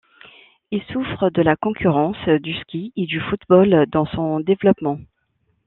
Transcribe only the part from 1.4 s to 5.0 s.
la concurrence du ski et du football dans son développement.